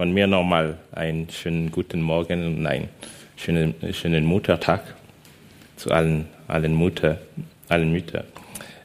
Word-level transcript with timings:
von 0.00 0.14
mir 0.14 0.26
nochmal 0.26 0.78
einen 0.92 1.28
schönen 1.28 1.70
guten 1.70 2.00
Morgen 2.00 2.46
und 2.46 2.66
einen 2.66 2.88
schönen, 3.36 3.74
schönen 3.92 4.24
Muttertag 4.24 4.94
zu 5.76 5.90
allen, 5.90 6.26
allen 6.48 6.72
Mutter, 6.72 7.20
allen 7.68 7.92
Müttern. 7.92 8.24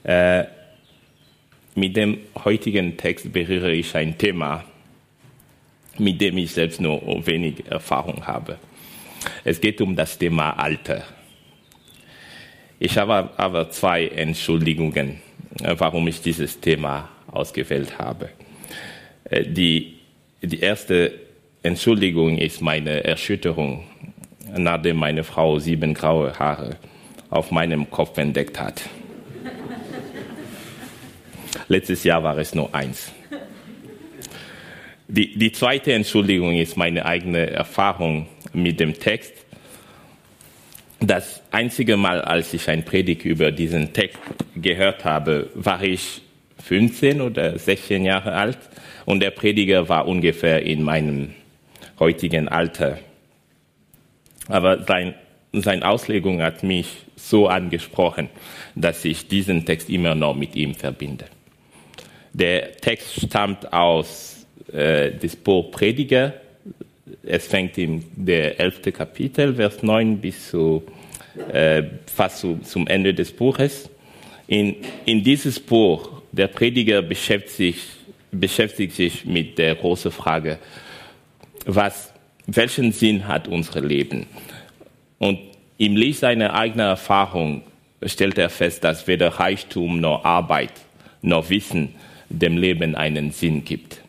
Äh, 0.03 0.43
mit 1.73 1.95
dem 1.95 2.17
heutigen 2.43 2.97
Text 2.97 3.31
berühre 3.31 3.71
ich 3.71 3.95
ein 3.95 4.17
Thema, 4.17 4.65
mit 5.97 6.19
dem 6.19 6.37
ich 6.37 6.51
selbst 6.51 6.81
nur 6.81 7.01
wenig 7.25 7.65
Erfahrung 7.69 8.27
habe. 8.27 8.57
Es 9.45 9.61
geht 9.61 9.79
um 9.79 9.95
das 9.95 10.17
Thema 10.17 10.49
Alter. 10.59 11.01
Ich 12.77 12.97
habe 12.97 13.29
aber 13.37 13.69
zwei 13.69 14.07
Entschuldigungen, 14.07 15.21
äh, 15.63 15.75
warum 15.77 16.09
ich 16.09 16.21
dieses 16.21 16.59
Thema 16.59 17.07
ausgewählt 17.31 17.97
habe. 17.99 18.31
Äh, 19.23 19.45
die 19.45 19.94
die 20.47 20.59
erste 20.59 21.13
Entschuldigung 21.63 22.37
ist 22.37 22.61
meine 22.61 23.03
Erschütterung, 23.03 23.83
nachdem 24.55 24.97
meine 24.97 25.23
Frau 25.23 25.59
sieben 25.59 25.93
graue 25.93 26.37
Haare 26.37 26.77
auf 27.29 27.51
meinem 27.51 27.89
Kopf 27.89 28.17
entdeckt 28.17 28.59
hat. 28.59 28.81
Letztes 31.67 32.03
Jahr 32.03 32.23
war 32.23 32.37
es 32.37 32.53
nur 32.53 32.73
eins. 32.75 33.11
Die, 35.07 35.37
die 35.37 35.51
zweite 35.51 35.93
Entschuldigung 35.93 36.55
ist 36.55 36.77
meine 36.77 37.05
eigene 37.05 37.49
Erfahrung 37.49 38.27
mit 38.53 38.79
dem 38.79 38.93
Text. 38.93 39.33
Das 40.99 41.41
einzige 41.51 41.97
Mal, 41.97 42.21
als 42.21 42.53
ich 42.53 42.69
ein 42.69 42.85
Predigt 42.85 43.25
über 43.25 43.51
diesen 43.51 43.93
Text 43.93 44.19
gehört 44.55 45.05
habe, 45.05 45.49
war 45.53 45.83
ich 45.83 46.21
15 46.65 47.21
oder 47.21 47.59
16 47.59 48.05
Jahre 48.05 48.33
alt 48.33 48.57
und 49.05 49.19
der 49.19 49.29
Prediger 49.29 49.87
war 49.87 50.07
ungefähr 50.07 50.63
in 50.63 50.81
meinem 50.81 51.35
heutigen 51.99 52.47
Alter. 52.47 52.97
Aber 54.47 54.83
sein, 54.83 55.13
seine 55.53 55.87
Auslegung 55.87 56.41
hat 56.41 56.63
mich 56.63 56.87
so 57.15 57.47
angesprochen, 57.47 58.29
dass 58.73 59.05
ich 59.05 59.27
diesen 59.27 59.65
Text 59.65 59.91
immer 59.91 60.15
noch 60.15 60.35
mit 60.35 60.55
ihm 60.55 60.73
verbinde. 60.73 61.25
Der 62.33 62.75
Text 62.77 63.27
stammt 63.27 63.71
aus 63.71 64.47
äh, 64.73 65.11
des 65.11 65.35
Buch 65.35 65.69
Prediger. 65.69 66.33
Es 67.21 67.45
fängt 67.45 67.77
in 67.77 68.03
der 68.15 68.59
elfte 68.59 68.91
Kapitel, 68.91 69.53
Vers 69.53 69.83
9 69.83 70.17
bis 70.17 70.49
zu, 70.49 70.83
äh, 71.53 71.83
fast 72.07 72.39
zu, 72.39 72.57
zum 72.63 72.87
Ende 72.87 73.13
des 73.13 73.31
Buches. 73.31 73.87
In, 74.47 74.75
in 75.05 75.23
dieses 75.23 75.59
Buch, 75.59 76.14
der 76.37 76.47
Prediger 76.47 77.01
beschäftigt 77.01 77.55
sich 77.55 77.77
beschäftigt 78.39 78.93
sich 78.95 79.25
mit 79.25 79.57
der 79.57 79.75
großen 79.75 80.11
Frage, 80.11 80.59
was, 81.65 82.13
welchen 82.47 82.91
Sinn 82.91 83.27
hat 83.27 83.47
unser 83.47 83.81
Leben? 83.81 84.27
Und 85.17 85.39
im 85.77 85.95
Licht 85.95 86.19
seiner 86.19 86.53
eigenen 86.53 86.87
Erfahrung 86.87 87.63
stellt 88.03 88.37
er 88.37 88.49
fest, 88.49 88.83
dass 88.83 89.07
weder 89.07 89.29
Reichtum 89.29 89.99
noch 89.99 90.23
Arbeit 90.23 90.73
noch 91.21 91.49
Wissen 91.49 91.95
dem 92.29 92.57
Leben 92.57 92.95
einen 92.95 93.31
Sinn 93.31 93.63
gibt. 93.65 94.01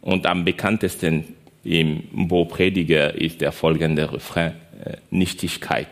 Und 0.00 0.26
am 0.26 0.44
bekanntesten 0.44 1.24
im 1.64 2.04
Bo 2.12 2.44
Prediger 2.44 3.14
ist 3.14 3.40
der 3.40 3.52
folgende 3.52 4.12
Refrain, 4.12 4.52
äh, 4.84 4.96
Nichtigkeit 5.10 5.88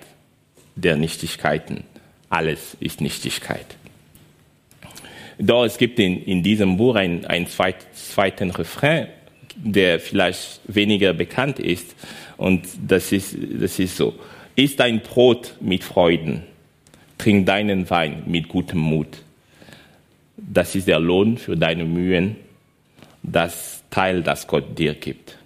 der 0.74 0.96
Nichtigkeiten. 0.96 1.84
Alles 2.28 2.76
ist 2.78 3.00
Nichtigkeit. 3.00 3.66
Doch 5.38 5.64
es 5.64 5.78
gibt 5.78 5.98
in, 5.98 6.22
in 6.24 6.42
diesem 6.42 6.76
Buch 6.76 6.94
einen, 6.94 7.24
einen 7.24 7.46
zweit, 7.46 7.76
zweiten 7.94 8.50
Refrain, 8.50 9.08
der 9.56 10.00
vielleicht 10.00 10.60
weniger 10.64 11.12
bekannt 11.12 11.58
ist. 11.58 11.94
Und 12.36 12.66
das 12.86 13.12
ist, 13.12 13.36
das 13.60 13.78
ist 13.78 13.96
so. 13.96 14.14
Iss 14.56 14.76
dein 14.76 15.00
Brot 15.00 15.54
mit 15.60 15.84
Freuden, 15.84 16.42
trink 17.18 17.46
deinen 17.46 17.88
Wein 17.88 18.24
mit 18.26 18.48
gutem 18.48 18.80
Mut. 18.80 19.22
Das 20.36 20.74
ist 20.74 20.88
der 20.88 21.00
Lohn 21.00 21.38
für 21.38 21.56
deine 21.56 21.84
Mühen, 21.84 22.36
das 23.22 23.82
Teil, 23.90 24.22
das 24.22 24.46
Gott 24.46 24.78
dir 24.78 24.94
gibt. 24.94 25.38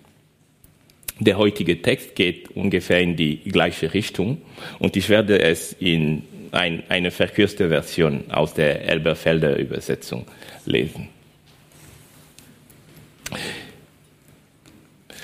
Der 1.19 1.39
heutige 1.39 1.81
Text 1.81 2.15
geht 2.15 2.51
ungefähr 2.51 3.01
in 3.01 3.17
die 3.17 3.39
gleiche 3.39 3.95
Richtung 3.95 4.39
und 4.79 4.97
ich 4.97 5.09
werde 5.09 5.41
es 5.41 5.73
in 5.73 6.25
ein, 6.53 6.83
eine 6.89 7.11
verkürzte 7.11 7.69
Version 7.69 8.31
aus 8.31 8.55
der 8.55 8.89
Elberfelder 8.89 9.57
Übersetzung 9.59 10.27
lesen. 10.65 11.09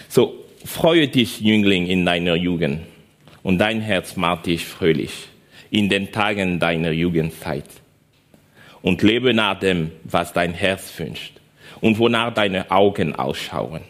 So, 0.09 0.45
freue 0.65 1.09
dich, 1.09 1.41
Jüngling, 1.41 1.87
in 1.87 2.05
deiner 2.05 2.35
Jugend, 2.35 2.81
und 3.43 3.59
dein 3.59 3.81
Herz 3.81 4.17
macht 4.17 4.47
dich 4.47 4.65
fröhlich 4.65 5.29
in 5.71 5.89
den 5.89 6.13
Tagen 6.13 6.61
deiner 6.61 6.91
Jugendzeit. 6.91 7.65
Und 8.83 9.03
lebe 9.03 9.33
nach 9.33 9.59
dem, 9.59 9.91
was 10.05 10.33
dein 10.33 10.53
Herz 10.53 10.93
wünscht 10.99 11.41
und 11.81 11.99
wonach 11.99 12.35
deine 12.35 12.71
Augen 12.71 13.15
ausschauen. 13.15 13.83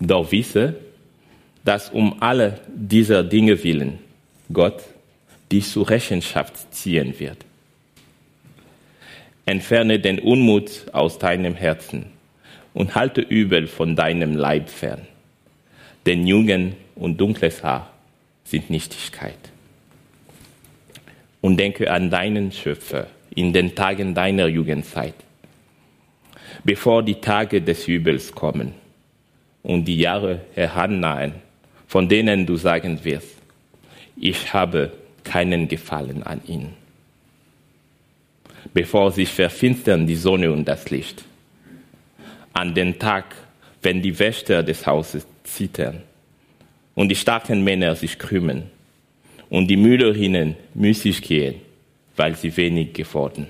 Doch 0.00 0.32
wisse, 0.32 0.76
dass 1.64 1.90
um 1.90 2.22
alle 2.22 2.60
dieser 2.68 3.22
Dinge 3.22 3.62
willen 3.62 3.98
Gott 4.52 4.82
dich 5.50 5.68
zur 5.70 5.88
Rechenschaft 5.88 6.74
ziehen 6.74 7.18
wird. 7.18 7.38
Entferne 9.46 9.98
den 9.98 10.18
Unmut 10.18 10.86
aus 10.92 11.18
deinem 11.18 11.54
Herzen 11.54 12.06
und 12.74 12.94
halte 12.94 13.22
Übel 13.22 13.66
von 13.66 13.96
deinem 13.96 14.36
Leib 14.36 14.68
fern. 14.68 15.06
Denn 16.06 16.26
Jugend 16.26 16.76
und 16.96 17.18
dunkles 17.18 17.62
Haar 17.62 17.90
sind 18.44 18.70
Nichtigkeit. 18.70 19.38
Und 21.40 21.56
denke 21.56 21.90
an 21.90 22.10
deinen 22.10 22.52
Schöpfer 22.52 23.06
in 23.34 23.52
den 23.52 23.74
Tagen 23.74 24.14
deiner 24.14 24.48
Jugendzeit, 24.48 25.14
bevor 26.64 27.02
die 27.02 27.20
Tage 27.20 27.62
des 27.62 27.86
Übels 27.86 28.32
kommen 28.32 28.74
und 29.62 29.84
die 29.84 29.98
Jahre 29.98 30.40
herannahen, 30.54 31.34
von 31.86 32.08
denen 32.08 32.46
du 32.46 32.56
sagen 32.56 33.04
wirst, 33.04 33.36
ich 34.16 34.52
habe 34.52 34.92
keinen 35.28 35.68
Gefallen 35.68 36.22
an 36.22 36.40
ihnen. 36.46 36.74
Bevor 38.72 39.12
sich 39.12 39.28
verfinstern 39.28 40.06
die 40.06 40.16
Sonne 40.16 40.50
und 40.50 40.64
das 40.66 40.90
Licht. 40.90 41.24
An 42.52 42.74
den 42.74 42.98
Tag, 42.98 43.36
wenn 43.82 44.02
die 44.02 44.18
Wächter 44.18 44.62
des 44.62 44.86
Hauses 44.86 45.26
zittern 45.44 46.02
und 46.94 47.10
die 47.10 47.16
starken 47.16 47.62
Männer 47.62 47.94
sich 47.94 48.18
krümmen 48.18 48.64
und 49.50 49.68
die 49.68 49.76
Mühlerinnen 49.76 50.56
müßig 50.74 51.22
gehen, 51.22 51.56
weil 52.16 52.34
sie 52.34 52.56
wenig 52.56 52.92
geworden. 52.94 53.46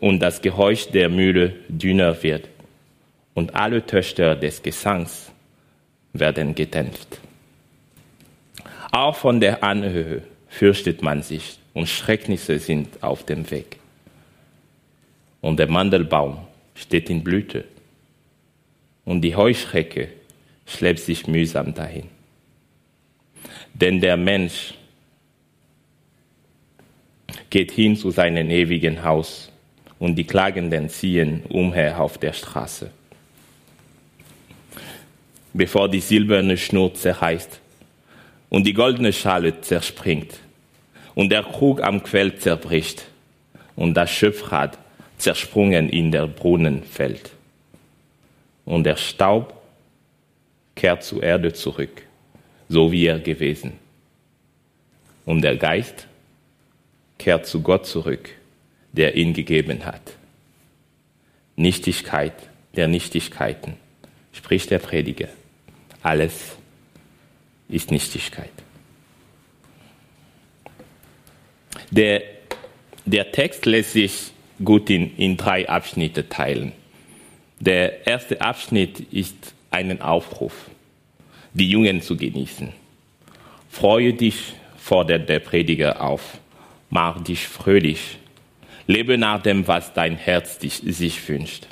Und 0.00 0.20
das 0.20 0.40
Geräusch 0.40 0.86
der 0.88 1.08
Mühle 1.08 1.54
dünner 1.68 2.22
wird 2.22 2.48
und 3.34 3.54
alle 3.54 3.84
Töchter 3.84 4.36
des 4.36 4.62
Gesangs 4.62 5.32
werden 6.12 6.54
gedämpft. 6.54 7.18
Auch 8.94 9.16
von 9.16 9.40
der 9.40 9.64
Anhöhe 9.64 10.22
fürchtet 10.46 11.02
man 11.02 11.20
sich 11.20 11.58
und 11.72 11.88
Schrecknisse 11.88 12.60
sind 12.60 13.02
auf 13.02 13.26
dem 13.26 13.50
Weg. 13.50 13.78
Und 15.40 15.58
der 15.58 15.66
Mandelbaum 15.66 16.38
steht 16.76 17.10
in 17.10 17.24
Blüte 17.24 17.64
und 19.04 19.22
die 19.22 19.34
Heuschrecke 19.34 20.10
schleppt 20.64 21.00
sich 21.00 21.26
mühsam 21.26 21.74
dahin. 21.74 22.04
Denn 23.72 24.00
der 24.00 24.16
Mensch 24.16 24.74
geht 27.50 27.72
hin 27.72 27.96
zu 27.96 28.12
seinem 28.12 28.48
ewigen 28.48 29.02
Haus 29.02 29.50
und 29.98 30.14
die 30.14 30.24
Klagenden 30.24 30.88
ziehen 30.88 31.42
umher 31.48 32.00
auf 32.00 32.16
der 32.18 32.32
Straße. 32.32 32.92
Bevor 35.52 35.88
die 35.88 36.00
silberne 36.00 36.56
Schnur 36.56 36.94
zerreißt, 36.94 37.60
und 38.54 38.62
die 38.68 38.72
goldene 38.72 39.12
Schale 39.12 39.60
zerspringt 39.62 40.38
und 41.16 41.30
der 41.30 41.42
Krug 41.42 41.82
am 41.82 42.04
Quell 42.04 42.36
zerbricht 42.36 43.04
und 43.74 43.94
das 43.94 44.12
Schiffrad 44.12 44.78
zersprungen 45.18 45.88
in 45.88 46.12
der 46.12 46.28
Brunnen 46.28 46.84
fällt. 46.84 47.32
und 48.64 48.84
der 48.84 48.94
Staub 48.94 49.60
kehrt 50.76 51.02
zur 51.02 51.20
Erde 51.24 51.52
zurück, 51.52 52.02
so 52.68 52.92
wie 52.92 53.06
er 53.06 53.18
gewesen. 53.18 53.72
Und 55.26 55.42
der 55.42 55.56
Geist 55.56 56.06
kehrt 57.18 57.46
zu 57.46 57.60
Gott 57.60 57.86
zurück, 57.86 58.30
der 58.92 59.16
ihn 59.16 59.32
gegeben 59.34 59.84
hat. 59.84 60.12
Nichtigkeit 61.56 62.34
der 62.76 62.86
Nichtigkeiten, 62.86 63.74
spricht 64.32 64.70
der 64.70 64.78
Prediger. 64.78 65.28
Alles 66.02 66.56
ist 67.68 67.90
Nichtigkeit. 67.90 68.50
Der, 71.90 72.22
der 73.04 73.32
Text 73.32 73.66
lässt 73.66 73.92
sich 73.92 74.32
gut 74.62 74.90
in, 74.90 75.16
in 75.16 75.36
drei 75.36 75.68
Abschnitte 75.68 76.28
teilen. 76.28 76.72
Der 77.60 78.06
erste 78.06 78.40
Abschnitt 78.40 79.00
ist 79.12 79.54
einen 79.70 80.00
Aufruf, 80.00 80.70
die 81.52 81.68
Jungen 81.68 82.02
zu 82.02 82.16
genießen. 82.16 82.72
Freue 83.70 84.12
dich, 84.12 84.54
fordert 84.76 85.28
der 85.28 85.40
Prediger 85.40 86.00
auf. 86.02 86.38
Mach 86.90 87.22
dich 87.22 87.46
fröhlich. 87.46 88.18
Lebe 88.86 89.16
nach 89.18 89.42
dem, 89.42 89.66
was 89.66 89.94
dein 89.94 90.16
Herz 90.16 90.58
dich, 90.58 90.82
sich 90.84 91.26
wünscht. 91.28 91.66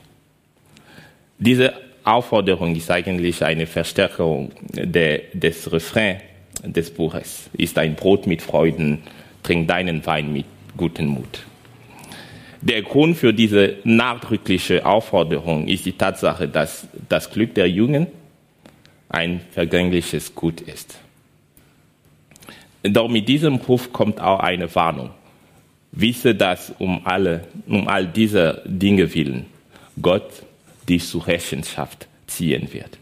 Diese 1.39 1.75
Aufforderung 2.05 2.75
ist 2.75 2.91
eigentlich 2.91 3.45
eine 3.45 3.67
Verstärkung 3.67 4.53
der, 4.73 5.23
des 5.33 5.71
Refrain 5.73 6.21
des 6.65 6.91
Buches. 6.91 7.51
Ist 7.53 7.79
ein 7.79 7.95
Brot 7.95 8.27
mit 8.27 8.43
Freuden, 8.43 9.03
trink 9.43 9.69
deinen 9.69 10.05
Wein 10.07 10.33
mit 10.33 10.47
gutem 10.77 11.07
Mut. 11.07 11.45
Der 12.61 12.83
Grund 12.83 13.17
für 13.17 13.35
diese 13.35 13.77
nachdrückliche 13.85 14.87
Aufforderung 14.87 15.67
ist 15.67 15.85
die 15.85 15.93
Tatsache, 15.93 16.47
dass 16.49 16.87
das 17.09 17.31
Glück 17.31 17.55
der 17.55 17.69
Jungen 17.69 18.07
ein 19.09 19.41
vergängliches 19.51 20.35
Gut 20.35 20.61
ist. 20.61 20.97
Doch 22.85 23.09
mit 23.09 23.29
diesem 23.29 23.57
Ruf 23.57 23.93
kommt 23.93 24.21
auch 24.21 24.41
eine 24.41 24.73
Warnung. 24.75 25.11
Wisse, 25.93 26.35
dass 26.35 26.73
um 26.79 27.03
alle, 27.05 27.47
um 27.67 27.87
all 27.87 28.07
diese 28.07 28.63
Dinge 28.65 29.13
willen 29.15 29.47
Gott 30.01 30.25
dich 30.89 31.07
zur 31.07 31.27
Rechenschaft 31.27 32.07
ziehen 32.27 32.73
wird. 32.73 32.99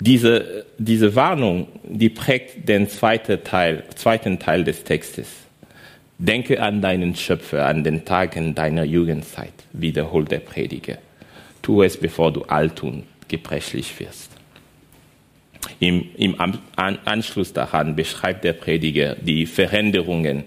Diese, 0.00 0.66
diese 0.76 1.14
Warnung, 1.14 1.68
die 1.82 2.10
prägt 2.10 2.68
den 2.68 2.88
zweiten 2.88 3.42
Teil, 3.42 3.84
zweiten 3.94 4.38
Teil 4.38 4.62
des 4.64 4.84
Textes. 4.84 5.28
Denke 6.18 6.62
an 6.62 6.82
deinen 6.82 7.14
Schöpfer, 7.14 7.66
an 7.66 7.82
den 7.82 8.04
Tagen 8.04 8.54
deiner 8.54 8.84
Jugendzeit, 8.84 9.52
wiederholt 9.72 10.30
der 10.30 10.40
Prediger. 10.40 10.98
Tu 11.62 11.82
es, 11.82 11.96
bevor 11.96 12.32
du 12.32 12.42
alt 12.44 12.82
und 12.82 13.04
gebrechlich 13.28 13.98
wirst. 13.98 14.30
Im, 15.80 16.08
Im 16.16 16.36
Anschluss 16.76 17.52
daran 17.52 17.96
beschreibt 17.96 18.44
der 18.44 18.52
Prediger 18.52 19.16
die 19.16 19.46
Veränderungen 19.46 20.44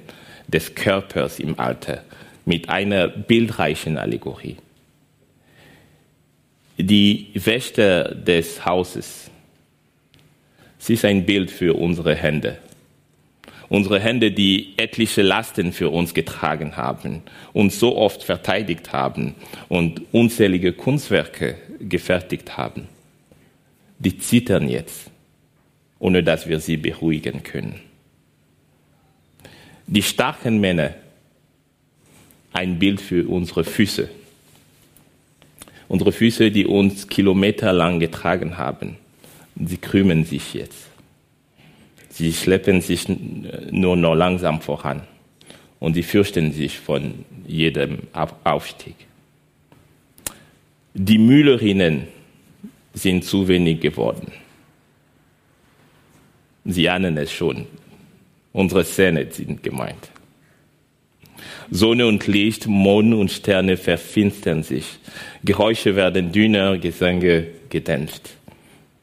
des 0.47 0.73
Körpers 0.75 1.39
im 1.39 1.59
Alter 1.59 2.03
mit 2.45 2.69
einer 2.69 3.07
bildreichen 3.07 3.97
Allegorie. 3.97 4.57
Die 6.79 7.27
Wächter 7.33 8.15
des 8.15 8.65
Hauses, 8.65 9.29
sie 10.77 10.93
ist 10.93 11.05
ein 11.05 11.25
Bild 11.25 11.51
für 11.51 11.75
unsere 11.75 12.15
Hände 12.15 12.57
unsere 13.69 13.99
Hände, 13.99 14.31
die 14.31 14.73
etliche 14.77 15.21
Lasten 15.21 15.71
für 15.71 15.89
uns 15.89 16.13
getragen 16.13 16.75
haben, 16.75 17.21
uns 17.53 17.79
so 17.79 17.95
oft 17.95 18.23
verteidigt 18.23 18.91
haben 18.91 19.35
und 19.69 20.01
unzählige 20.11 20.73
Kunstwerke 20.73 21.57
gefertigt 21.79 22.57
haben, 22.57 22.87
die 23.99 24.17
zittern 24.17 24.67
jetzt, 24.67 25.11
ohne 25.99 26.23
dass 26.23 26.47
wir 26.47 26.59
sie 26.59 26.77
beruhigen 26.77 27.43
können. 27.43 27.79
Die 29.87 30.03
starken 30.03 30.59
Männer, 30.59 30.95
ein 32.51 32.79
Bild 32.79 32.99
für 32.99 33.27
unsere 33.27 33.63
Füße. 33.63 34.09
Unsere 35.89 36.11
Füße, 36.11 36.51
die 36.51 36.67
uns 36.67 37.07
kilometerlang 37.07 37.99
getragen 37.99 38.57
haben, 38.57 38.95
sie 39.55 39.77
krümmen 39.77 40.23
sich 40.23 40.53
jetzt. 40.53 40.87
Sie 42.11 42.31
schleppen 42.31 42.79
sich 42.81 43.07
nur 43.71 43.97
noch 43.97 44.13
langsam 44.13 44.61
voran 44.61 45.01
und 45.79 45.95
sie 45.95 46.03
fürchten 46.03 46.51
sich 46.51 46.79
von 46.79 47.25
jedem 47.47 47.99
Aufstieg. 48.43 48.95
Die 50.93 51.17
Mühlerinnen 51.17 52.07
sind 52.93 53.25
zu 53.25 53.47
wenig 53.47 53.79
geworden. 53.79 54.31
Sie 56.65 56.87
ahnen 56.87 57.17
es 57.17 57.31
schon. 57.31 57.65
Unsere 58.53 58.85
Zähne 58.85 59.31
sind 59.31 59.63
gemeint. 59.63 60.11
Sonne 61.71 62.07
und 62.07 62.27
Licht, 62.27 62.67
Mond 62.67 63.13
und 63.13 63.31
Sterne 63.31 63.77
verfinstern 63.77 64.63
sich. 64.63 64.85
Geräusche 65.43 65.95
werden 65.95 66.31
dünner, 66.31 66.77
Gesänge 66.77 67.47
gedämpft. 67.69 68.29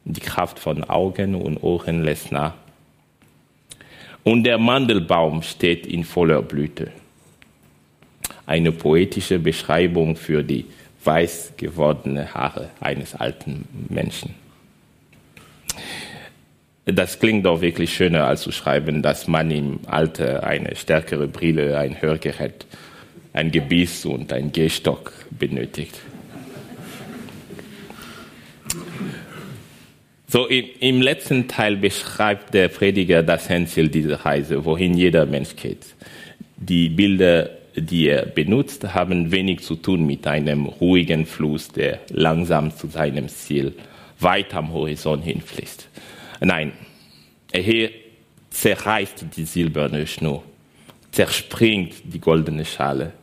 Die 0.05 0.21
Kraft 0.21 0.59
von 0.59 0.83
Augen 0.83 1.35
und 1.35 1.57
Ohren 1.57 2.03
lässt 2.03 2.31
nach 2.31 2.53
und 4.27 4.43
der 4.43 4.57
Mandelbaum 4.57 5.41
steht 5.41 5.87
in 5.87 6.03
voller 6.03 6.41
Blüte. 6.41 6.91
Eine 8.45 8.73
poetische 8.73 9.39
Beschreibung 9.39 10.17
für 10.17 10.43
die 10.43 10.65
weiß 11.05 11.53
gewordene 11.55 12.33
Haare 12.33 12.71
eines 12.81 13.15
alten 13.15 13.63
Menschen. 13.87 14.35
Das 16.87 17.19
klingt 17.19 17.45
doch 17.45 17.59
wirklich 17.59 17.93
schöner, 17.93 18.27
als 18.27 18.41
zu 18.43 18.53
schreiben, 18.53 19.01
dass 19.01 19.27
man 19.27 19.51
im 19.51 19.79
Alter 19.87 20.43
eine 20.45 20.73
stärkere 20.73 21.27
Brille, 21.27 21.77
ein 21.77 22.01
Hörgerät, 22.01 22.65
ein 23.33 23.51
Gebiss 23.51 24.05
und 24.05 24.31
ein 24.31 24.53
Gehstock 24.53 25.11
benötigt. 25.29 25.99
So 30.29 30.47
im, 30.47 30.65
im 30.79 31.01
letzten 31.01 31.49
Teil 31.49 31.75
beschreibt 31.75 32.53
der 32.53 32.69
Prediger 32.69 33.21
das 33.21 33.49
Endziel 33.49 33.89
dieser 33.89 34.25
Reise, 34.25 34.63
wohin 34.63 34.93
jeder 34.93 35.25
Mensch 35.25 35.57
geht. 35.57 35.85
Die 36.55 36.87
Bilder, 36.87 37.49
die 37.75 38.07
er 38.07 38.25
benutzt, 38.25 38.93
haben 38.93 39.31
wenig 39.33 39.59
zu 39.59 39.75
tun 39.75 40.05
mit 40.05 40.25
einem 40.25 40.65
ruhigen 40.67 41.25
Fluss, 41.25 41.67
der 41.67 41.99
langsam 42.11 42.73
zu 42.73 42.87
seinem 42.87 43.27
Ziel 43.27 43.73
weit 44.21 44.53
am 44.53 44.71
Horizont 44.71 45.25
hinfließt. 45.25 45.89
Nein, 46.39 46.73
er 47.51 47.89
zerreißt 48.49 49.25
die 49.35 49.45
silberne 49.45 50.05
Schnur, 50.07 50.43
zerspringt 51.11 51.95
die 52.03 52.19
goldene 52.19 52.65
Schale, 52.65 53.13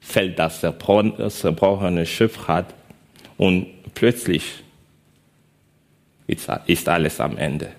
fällt 0.00 0.38
das 0.38 0.60
zerbrochene 0.60 2.06
Schiffrad 2.06 2.74
und 3.36 3.66
plötzlich 3.94 4.62
ist 6.26 6.88
alles 6.88 7.20
am 7.20 7.36
Ende. 7.36 7.72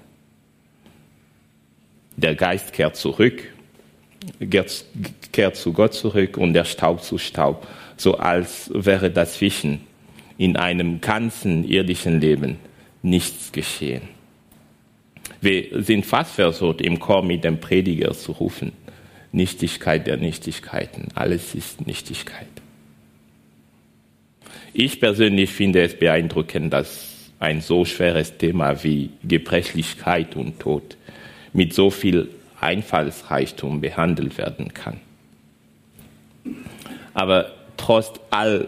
Der 2.18 2.36
Geist 2.36 2.74
kehrt 2.74 2.98
zurück, 2.98 3.48
kehrt 5.32 5.56
zu 5.56 5.74
Gott 5.74 5.94
zurück 5.94 6.38
und 6.38 6.54
der 6.54 6.66
Staub 6.66 7.02
zu 7.02 7.18
Staub, 7.18 7.68
so 7.98 8.18
als 8.18 8.70
wäre 8.74 9.10
dazwischen 9.10 9.82
in 10.38 10.58
einem 10.58 11.02
ganzen 11.02 11.64
irdischen 11.64 12.20
Leben 12.20 12.58
nichts 13.02 13.52
geschehen. 13.52 14.02
Wir 15.42 15.82
sind 15.82 16.06
fast 16.06 16.36
versucht, 16.36 16.82
im 16.82 17.00
Chor 17.00 17.24
mit 17.24 17.44
dem 17.44 17.60
Prediger 17.60 18.14
zu 18.14 18.32
rufen. 18.32 18.74
Nichtigkeit 19.32 20.06
der 20.06 20.18
Nichtigkeiten. 20.18 21.08
Alles 21.16 21.56
ist 21.56 21.86
Nichtigkeit. 21.88 22.48
Ich 24.74 25.00
persönlich 25.00 25.50
finde 25.50 25.82
es 25.82 25.98
beeindruckend, 25.98 26.72
dass 26.72 27.08
ein 27.40 27.62
so 27.62 27.86
schweres 27.86 28.38
Thema 28.38 28.84
wie 28.84 29.10
Gebrechlichkeit 29.24 30.36
und 30.36 30.60
Tod 30.60 30.96
mit 31.54 31.74
so 31.74 31.90
viel 31.90 32.30
Einfallsreichtum 32.60 33.82
behandelt 33.82 34.38
werden 34.38 34.74
kann. 34.74 35.00
Aber 37.16 37.52
trotz 37.78 38.14
all, 38.30 38.68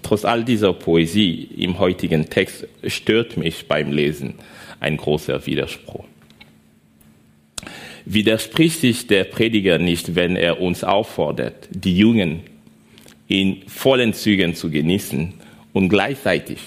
trotz 0.00 0.24
all 0.24 0.44
dieser 0.44 0.72
Poesie 0.72 1.42
im 1.56 1.80
heutigen 1.80 2.30
Text 2.30 2.68
stört 2.86 3.36
mich 3.36 3.66
beim 3.66 3.90
Lesen 3.90 4.34
ein 4.80 4.96
großer 4.96 5.46
Widerspruch. 5.46 6.04
Widerspricht 8.06 8.80
sich 8.80 9.06
der 9.06 9.24
Prediger 9.24 9.78
nicht, 9.78 10.14
wenn 10.14 10.34
er 10.34 10.60
uns 10.60 10.82
auffordert, 10.82 11.68
die 11.70 11.96
Jungen 11.96 12.40
in 13.28 13.62
vollen 13.68 14.14
Zügen 14.14 14.54
zu 14.54 14.70
genießen 14.70 15.34
und 15.72 15.88
gleichzeitig 15.88 16.58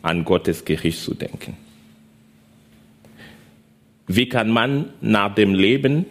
an 0.00 0.24
Gottes 0.24 0.64
Gericht 0.64 1.00
zu 1.00 1.14
denken. 1.14 1.56
Wie 4.06 4.28
kann 4.28 4.50
man 4.50 4.90
nach 5.00 5.34
dem 5.34 5.54
Leben, 5.54 6.06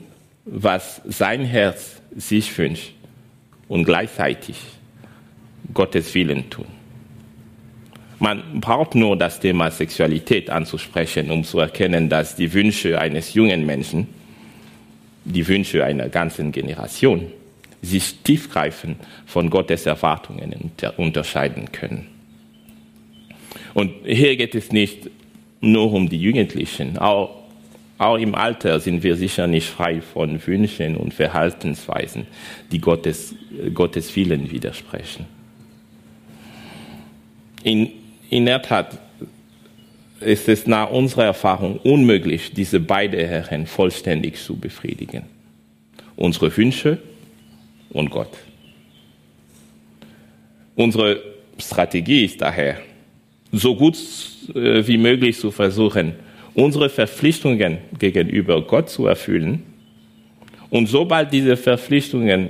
was 0.45 1.01
sein 1.05 1.43
Herz 1.43 2.01
sich 2.15 2.55
wünscht, 2.57 2.93
und 3.67 3.85
gleichzeitig 3.85 4.57
Gottes 5.73 6.13
Willen 6.13 6.49
tun? 6.49 6.80
Man 8.21 8.61
braucht 8.61 8.93
nur 8.93 9.17
das 9.17 9.39
Thema 9.39 9.71
Sexualität 9.71 10.51
anzusprechen, 10.51 11.31
um 11.31 11.43
zu 11.43 11.57
erkennen, 11.57 12.07
dass 12.07 12.35
die 12.35 12.53
Wünsche 12.53 13.01
eines 13.01 13.33
jungen 13.33 13.65
Menschen, 13.65 14.07
die 15.25 15.47
Wünsche 15.47 15.83
einer 15.83 16.07
ganzen 16.07 16.51
Generation, 16.51 17.25
sich 17.81 18.17
tiefgreifend 18.23 18.97
von 19.25 19.49
Gottes 19.49 19.87
Erwartungen 19.87 20.71
unterscheiden 20.97 21.71
können. 21.71 22.09
Und 23.73 23.91
hier 24.05 24.35
geht 24.35 24.53
es 24.53 24.71
nicht 24.71 25.09
nur 25.59 25.91
um 25.91 26.07
die 26.07 26.21
Jugendlichen, 26.21 26.99
auch, 26.99 27.41
auch 27.97 28.17
im 28.17 28.35
Alter 28.35 28.79
sind 28.79 29.01
wir 29.01 29.15
sicher 29.15 29.47
nicht 29.47 29.67
frei 29.67 29.99
von 29.99 30.39
Wünschen 30.45 30.95
und 30.95 31.11
Verhaltensweisen, 31.11 32.27
die 32.71 32.79
Gottes, 32.79 33.33
Gottes 33.73 34.15
Willen 34.15 34.51
widersprechen. 34.51 35.25
In, 37.63 37.89
in 38.31 38.45
der 38.45 38.61
Tat 38.61 38.97
ist 40.21 40.47
es 40.47 40.65
nach 40.65 40.89
unserer 40.89 41.25
Erfahrung 41.25 41.77
unmöglich, 41.83 42.53
diese 42.53 42.79
beiden 42.79 43.19
Herren 43.19 43.67
vollständig 43.67 44.37
zu 44.37 44.55
befriedigen. 44.55 45.23
Unsere 46.15 46.55
Wünsche 46.55 46.97
und 47.89 48.09
Gott. 48.09 48.31
Unsere 50.75 51.21
Strategie 51.57 52.25
ist 52.25 52.41
daher, 52.41 52.77
so 53.51 53.75
gut 53.75 53.97
äh, 54.55 54.87
wie 54.87 54.97
möglich 54.97 55.37
zu 55.37 55.51
versuchen, 55.51 56.13
unsere 56.53 56.89
Verpflichtungen 56.89 57.79
gegenüber 57.99 58.61
Gott 58.61 58.89
zu 58.89 59.07
erfüllen. 59.07 59.63
Und 60.69 60.87
sobald 60.87 61.33
diese 61.33 61.57
Verpflichtungen 61.57 62.49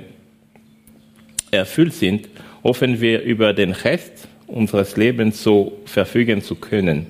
erfüllt 1.50 1.94
sind, 1.94 2.28
hoffen 2.62 3.00
wir 3.00 3.22
über 3.22 3.52
den 3.52 3.72
Rest 3.72 4.28
unseres 4.46 4.96
Lebens 4.96 5.42
so 5.42 5.80
verfügen 5.84 6.42
zu 6.42 6.54
können, 6.54 7.06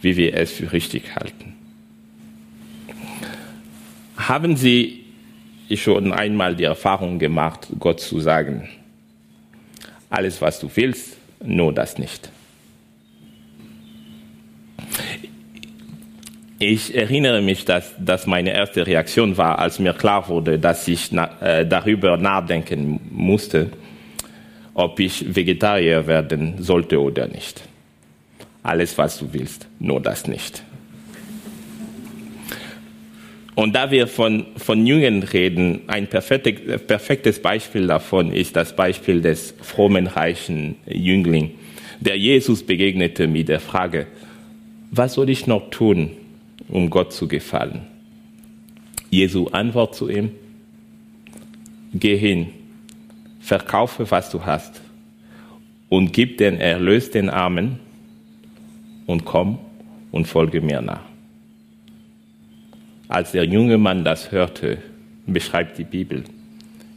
wie 0.00 0.16
wir 0.16 0.34
es 0.34 0.52
für 0.52 0.72
richtig 0.72 1.16
halten. 1.16 1.54
Haben 4.16 4.56
Sie 4.56 5.04
schon 5.74 6.12
einmal 6.12 6.54
die 6.54 6.64
Erfahrung 6.64 7.18
gemacht, 7.18 7.68
Gott 7.78 8.00
zu 8.00 8.20
sagen, 8.20 8.68
alles 10.10 10.40
was 10.40 10.60
du 10.60 10.70
willst, 10.74 11.16
nur 11.42 11.72
das 11.72 11.98
nicht? 11.98 12.30
Ich 16.58 16.94
erinnere 16.94 17.42
mich, 17.42 17.64
dass, 17.64 17.92
dass 17.98 18.26
meine 18.26 18.52
erste 18.52 18.86
Reaktion 18.86 19.36
war, 19.36 19.58
als 19.58 19.78
mir 19.78 19.92
klar 19.92 20.28
wurde, 20.28 20.58
dass 20.58 20.86
ich 20.86 21.10
na, 21.10 21.30
äh, 21.40 21.66
darüber 21.66 22.16
nachdenken 22.16 23.00
musste, 23.10 23.70
ob 24.74 24.98
ich 25.00 25.34
Vegetarier 25.34 26.06
werden 26.06 26.54
sollte 26.58 27.00
oder 27.00 27.28
nicht. 27.28 27.62
Alles, 28.62 28.98
was 28.98 29.18
du 29.18 29.32
willst, 29.32 29.68
nur 29.78 30.00
das 30.00 30.26
nicht. 30.26 30.62
Und 33.54 33.76
da 33.76 33.92
wir 33.92 34.08
von, 34.08 34.46
von 34.56 34.84
Jungen 34.84 35.22
reden, 35.22 35.82
ein 35.86 36.08
perfektes, 36.08 36.82
perfektes 36.82 37.40
Beispiel 37.40 37.86
davon 37.86 38.32
ist 38.32 38.56
das 38.56 38.74
Beispiel 38.74 39.20
des 39.20 39.54
frommen, 39.62 40.08
reichen 40.08 40.74
Jüngling, 40.86 41.52
der 42.00 42.18
Jesus 42.18 42.64
begegnete 42.64 43.28
mit 43.28 43.48
der 43.48 43.60
Frage, 43.60 44.08
was 44.90 45.14
soll 45.14 45.30
ich 45.30 45.46
noch 45.46 45.70
tun, 45.70 46.10
um 46.68 46.90
Gott 46.90 47.12
zu 47.12 47.28
gefallen? 47.28 47.82
Jesu 49.10 49.46
Antwort 49.48 49.94
zu 49.94 50.08
ihm, 50.08 50.30
geh 51.92 52.16
hin, 52.16 52.48
verkaufe, 53.44 54.10
was 54.10 54.30
du 54.30 54.46
hast 54.46 54.80
und 55.90 56.14
gib 56.14 56.38
den 56.38 56.58
Erlös 56.58 57.10
den 57.10 57.28
Armen 57.28 57.78
und 59.06 59.26
komm 59.26 59.58
und 60.12 60.26
folge 60.26 60.62
mir 60.62 60.80
nach. 60.80 61.02
Als 63.06 63.32
der 63.32 63.44
junge 63.44 63.76
Mann 63.76 64.02
das 64.02 64.32
hörte, 64.32 64.78
beschreibt 65.26 65.76
die 65.76 65.84
Bibel, 65.84 66.24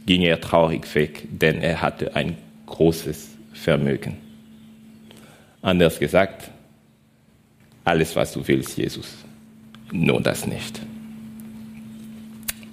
ging 0.06 0.22
er 0.22 0.40
traurig 0.40 0.94
weg, 0.94 1.28
denn 1.30 1.60
er 1.60 1.82
hatte 1.82 2.16
ein 2.16 2.38
großes 2.64 3.36
Vermögen. 3.52 4.16
Anders 5.60 5.98
gesagt, 5.98 6.50
alles, 7.84 8.16
was 8.16 8.32
du 8.32 8.48
willst, 8.48 8.78
Jesus, 8.78 9.18
nur 9.92 10.22
das 10.22 10.46
nicht. 10.46 10.80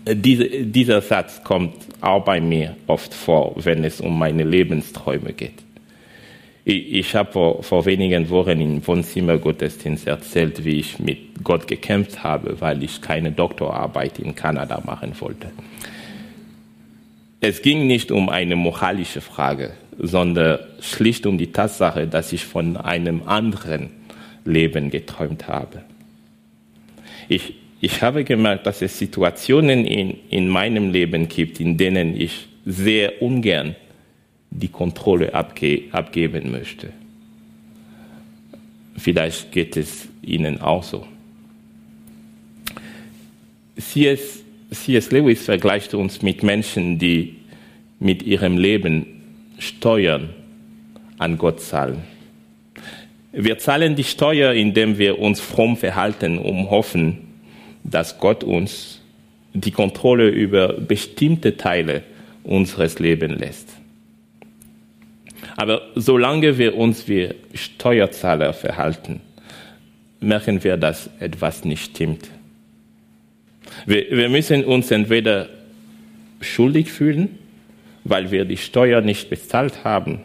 Diese, 0.07 0.47
dieser 0.47 1.01
Satz 1.01 1.43
kommt 1.43 1.73
auch 2.01 2.23
bei 2.23 2.39
mir 2.39 2.75
oft 2.85 3.13
vor, 3.13 3.55
wenn 3.57 3.83
es 3.83 4.01
um 4.01 4.19
meine 4.19 4.43
Lebensträume 4.43 5.33
geht. 5.33 5.63
Ich, 6.63 6.93
ich 6.93 7.15
habe 7.15 7.31
vor, 7.31 7.63
vor 7.63 7.85
wenigen 7.85 8.29
Wochen 8.29 8.61
im 8.61 8.85
Wohnzimmer 8.85 9.37
Gottesdienst 9.37 10.05
erzählt, 10.07 10.63
wie 10.63 10.79
ich 10.79 10.99
mit 10.99 11.43
Gott 11.43 11.67
gekämpft 11.67 12.23
habe, 12.23 12.59
weil 12.59 12.83
ich 12.83 13.01
keine 13.01 13.31
Doktorarbeit 13.31 14.19
in 14.19 14.35
Kanada 14.35 14.81
machen 14.85 15.13
wollte. 15.19 15.51
Es 17.39 17.61
ging 17.61 17.87
nicht 17.87 18.11
um 18.11 18.29
eine 18.29 18.55
moralische 18.55 19.21
Frage, 19.21 19.73
sondern 19.99 20.59
schlicht 20.79 21.25
um 21.25 21.37
die 21.37 21.51
Tatsache, 21.51 22.07
dass 22.07 22.33
ich 22.33 22.45
von 22.45 22.77
einem 22.77 23.23
anderen 23.27 23.91
Leben 24.43 24.89
geträumt 24.89 25.47
habe. 25.47 25.83
Ich, 27.27 27.55
ich 27.85 28.01
habe 28.01 28.23
gemerkt, 28.23 28.65
dass 28.65 28.81
es 28.81 28.97
Situationen 28.97 29.85
in, 29.85 30.17
in 30.31 30.49
meinem 30.49 30.89
Leben 30.89 31.29
gibt, 31.29 31.59
in 31.59 31.77
denen 31.77 32.19
ich 32.19 32.47
sehr 32.65 33.21
ungern 33.21 33.75
die 34.49 34.69
Kontrolle 34.69 35.35
abge 35.35 35.83
abgeben 35.91 36.51
möchte. 36.51 36.89
Vielleicht 38.97 39.51
geht 39.51 39.77
es 39.77 40.07
Ihnen 40.23 40.61
auch 40.61 40.81
so. 40.81 41.05
C.S. 43.77 44.43
C.S. 44.71 45.11
Lewis 45.11 45.45
vergleicht 45.45 45.93
uns 45.93 46.23
mit 46.23 46.41
Menschen, 46.41 46.97
die 46.97 47.35
mit 47.99 48.23
ihrem 48.23 48.57
Leben 48.57 49.05
Steuern 49.59 50.29
an 51.19 51.37
Gott 51.37 51.61
zahlen. 51.61 52.01
Wir 53.31 53.59
zahlen 53.59 53.95
die 53.95 54.03
Steuer, 54.03 54.53
indem 54.53 54.97
wir 54.97 55.19
uns 55.19 55.39
fromm 55.39 55.77
verhalten, 55.77 56.39
um 56.39 56.71
hoffen, 56.71 57.24
dass 57.85 58.17
Gott 58.17 58.43
uns 58.43 59.01
die 59.53 59.71
Kontrolle 59.71 60.29
über 60.29 60.73
bestimmte 60.73 61.55
Teile 61.55 62.03
unseres 62.43 62.99
Lebens 62.99 63.39
lässt. 63.39 63.69
Aber 65.55 65.81
solange 65.95 66.57
wir 66.57 66.75
uns 66.75 67.07
wie 67.07 67.29
Steuerzahler 67.53 68.53
verhalten, 68.53 69.21
merken 70.19 70.63
wir, 70.63 70.77
dass 70.77 71.09
etwas 71.19 71.63
nicht 71.63 71.91
stimmt. 71.91 72.29
Wir, 73.85 74.09
wir 74.09 74.29
müssen 74.29 74.65
uns 74.65 74.91
entweder 74.91 75.47
schuldig 76.41 76.91
fühlen, 76.91 77.37
weil 78.03 78.31
wir 78.31 78.45
die 78.45 78.57
Steuer 78.57 79.01
nicht 79.01 79.29
bezahlt 79.29 79.83
haben, 79.83 80.21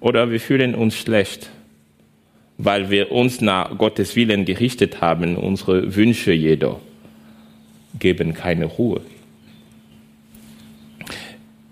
oder 0.00 0.30
wir 0.30 0.40
fühlen 0.40 0.74
uns 0.74 0.96
schlecht, 0.96 1.50
weil 2.62 2.90
wir 2.90 3.10
uns 3.10 3.40
nach 3.40 3.76
Gottes 3.78 4.16
Willen 4.16 4.44
gerichtet 4.44 5.00
haben, 5.00 5.36
unsere 5.36 5.96
Wünsche 5.96 6.32
jedoch 6.32 6.80
geben 7.98 8.34
keine 8.34 8.66
Ruhe. 8.66 9.00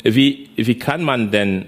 Wie, 0.02 0.49
wie 0.57 0.75
kann 0.76 1.02
man 1.02 1.30
denn 1.30 1.66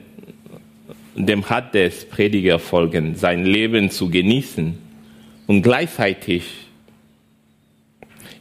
dem 1.15 1.41
Rat 1.41 1.75
des 1.75 2.09
Predigers 2.09 2.63
folgen, 2.63 3.15
sein 3.15 3.45
Leben 3.45 3.91
zu 3.91 4.09
genießen 4.09 4.79
und 5.47 5.63
gleichzeitig 5.63 6.45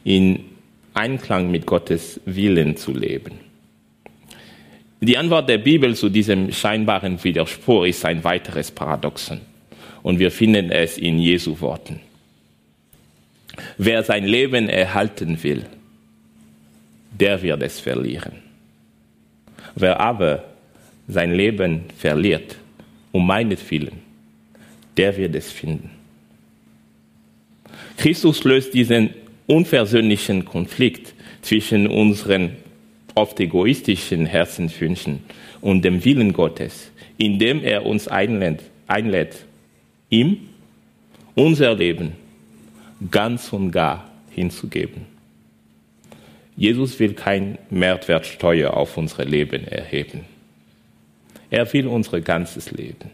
in 0.04 0.40
Einklang 0.94 1.50
mit 1.50 1.66
Gottes 1.66 2.20
Willen 2.24 2.76
zu 2.76 2.94
leben? 2.94 3.32
Die 5.02 5.16
Antwort 5.18 5.48
der 5.48 5.58
Bibel 5.58 5.94
zu 5.94 6.08
diesem 6.08 6.52
scheinbaren 6.52 7.22
Widerspruch 7.22 7.84
ist 7.84 8.04
ein 8.04 8.24
weiteres 8.24 8.70
Paradoxon 8.70 9.40
und 10.02 10.18
wir 10.18 10.30
finden 10.30 10.70
es 10.70 10.98
in 10.98 11.18
Jesu 11.18 11.60
Worten. 11.60 12.00
Wer 13.78 14.02
sein 14.02 14.24
Leben 14.24 14.68
erhalten 14.68 15.42
will, 15.42 15.64
der 17.18 17.42
wird 17.42 17.62
es 17.62 17.80
verlieren. 17.80 18.32
Wer 19.74 20.00
aber 20.00 20.44
sein 21.08 21.34
Leben 21.34 21.84
verliert, 21.96 22.56
um 23.12 23.26
meinetwillen, 23.26 23.98
der 24.96 25.16
wird 25.16 25.34
es 25.34 25.50
finden. 25.50 25.90
Christus 27.96 28.44
löst 28.44 28.72
diesen 28.74 29.10
unversöhnlichen 29.46 30.44
Konflikt 30.44 31.14
zwischen 31.42 31.86
unseren 31.86 32.56
oft 33.14 33.38
egoistischen 33.40 34.26
Herzenswünschen 34.26 35.20
und 35.60 35.84
dem 35.84 36.04
Willen 36.04 36.32
Gottes, 36.32 36.90
indem 37.18 37.62
er 37.62 37.84
uns 37.84 38.08
einlädt, 38.08 38.60
einlädt 38.86 39.44
ihm 40.10 40.48
unser 41.34 41.74
Leben 41.74 42.12
ganz 43.10 43.52
und 43.52 43.70
gar 43.70 44.10
hinzugeben. 44.30 45.06
Jesus 46.56 46.98
will 46.98 47.14
kein 47.14 47.56
Mehrwertsteuer 47.70 48.74
auf 48.74 48.96
unser 48.98 49.24
Leben 49.24 49.66
erheben. 49.66 50.26
Er 51.48 51.72
will 51.72 51.86
unser 51.86 52.20
ganzes 52.20 52.70
Leben. 52.70 53.10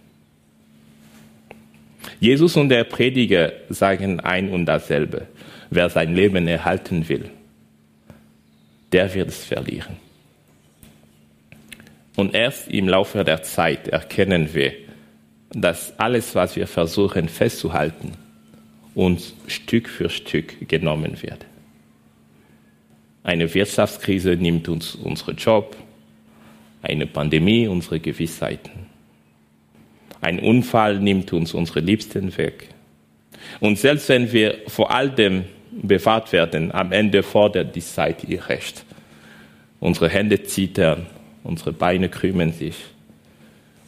Jesus 2.19 2.57
und 2.57 2.71
der 2.71 2.85
Prediger 2.85 3.53
sagen 3.69 4.21
ein 4.21 4.51
und 4.51 4.67
dasselbe. 4.67 5.27
Wer 5.71 5.91
sein 5.91 6.15
Leben 6.15 6.47
erhalten 6.47 7.09
will, 7.09 7.31
der 8.93 9.13
wird 9.15 9.29
es 9.29 9.45
verlieren. 9.45 9.97
Und 12.15 12.35
erst 12.35 12.69
im 12.69 12.89
Laufe 12.89 13.25
der 13.25 13.43
Zeit 13.43 13.89
erkennen 13.89 14.55
wir, 14.55 14.73
dass 15.51 15.99
alles, 15.99 16.35
was 16.35 16.57
wir 16.57 16.67
versuchen 16.67 17.29
festzuhalten, 17.29 18.13
uns 18.95 19.35
Stück 19.47 19.89
für 19.89 20.09
Stück 20.09 20.69
genommen 20.69 21.21
wird. 21.23 21.45
Eine 23.23 23.53
Wirtschaftskrise 23.53 24.37
nimmt 24.37 24.69
uns 24.69 24.95
unseren 24.95 25.37
Job, 25.37 25.77
eine 26.83 27.07
Pandemie 27.07 27.67
unsere 27.67 28.01
Gewissheiten. 28.01 28.87
Ein 30.21 30.39
Unfall 30.39 30.99
nimmt 30.99 31.33
uns 31.33 31.53
unsere 31.53 31.81
Liebsten 31.81 32.37
weg. 32.39 32.69
Und 33.61 33.79
selbst 33.79 34.09
wenn 34.09 34.33
wir 34.33 34.59
vor 34.69 34.91
all 34.91 35.11
dem 35.11 35.45
bewahrt 35.71 36.33
werden, 36.33 36.73
am 36.73 36.93
Ende 36.93 37.23
fordert 37.23 37.77
die 37.77 37.81
Zeit 37.81 38.25
ihr 38.25 38.49
Recht. 38.49 38.85
Unsere 39.79 40.09
Hände 40.09 40.43
zittern, 40.43 41.07
unsere 41.45 41.73
Beine 41.73 42.09
krümmen 42.09 42.53
sich 42.53 42.77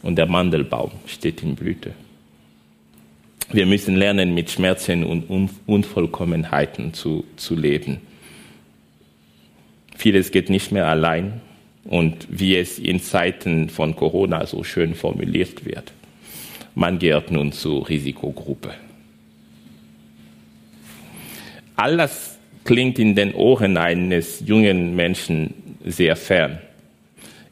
und 0.01 0.15
der 0.15 0.25
Mandelbaum 0.25 0.91
steht 1.05 1.43
in 1.43 1.55
Blüte. 1.55 1.93
Wir 3.51 3.65
müssen 3.65 3.95
lernen, 3.95 4.33
mit 4.35 4.51
Schmerzen 4.51 5.03
und 5.03 5.57
Unvollkommenheiten 5.65 6.93
zu, 6.93 7.25
zu 7.35 7.55
leben. 7.55 7.97
Vieles 9.97 10.31
geht 10.31 10.49
nicht 10.49 10.71
mehr 10.71 10.87
allein 10.87 11.41
und 11.83 12.27
wie 12.29 12.55
es 12.55 12.77
in 12.77 13.01
Zeiten 13.01 13.69
von 13.69 13.95
Corona 13.95 14.45
so 14.45 14.63
schön 14.63 14.93
formuliert 14.93 15.65
wird. 15.65 15.91
Man 16.75 16.99
gehört 16.99 17.31
nun 17.31 17.51
zur 17.51 17.89
Risikogruppe. 17.89 18.73
All 21.75 21.97
das 21.97 22.37
klingt 22.63 22.99
in 22.99 23.15
den 23.15 23.33
Ohren 23.33 23.77
eines 23.77 24.41
jungen 24.45 24.95
Menschen 24.95 25.77
sehr 25.83 26.15
fern. 26.15 26.59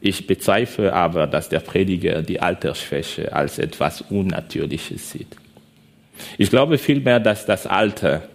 Ich 0.00 0.26
bezweifle 0.26 0.92
aber, 0.92 1.26
dass 1.26 1.48
der 1.48 1.60
Prediger 1.60 2.22
die 2.22 2.40
Altersschwäche 2.40 3.32
als 3.32 3.58
etwas 3.58 4.02
Unnatürliches 4.02 5.10
sieht. 5.10 5.36
Ich 6.36 6.50
glaube 6.50 6.78
vielmehr, 6.78 7.20
dass 7.20 7.46
das 7.46 7.66
Alter 7.66 8.28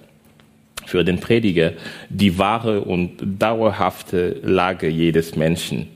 für 0.86 1.04
den 1.04 1.20
Prediger 1.20 1.74
die 2.10 2.38
wahre 2.38 2.82
und 2.82 3.18
dauerhafte 3.40 4.40
Lage 4.44 4.88
jedes 4.90 5.36
Menschen, 5.36 5.88